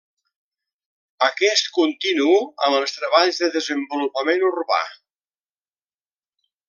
[1.25, 2.33] Aquest continu
[2.67, 4.81] amb els treballs de desenvolupament urbà.